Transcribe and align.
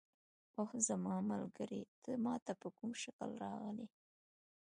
اوه 0.57 0.73
زما 0.87 1.15
ملګری، 1.31 1.81
ته 2.01 2.11
ما 2.23 2.35
ته 2.45 2.53
په 2.61 2.67
کوم 2.77 2.91
شکل 3.03 3.29
راغلې؟ 3.43 3.87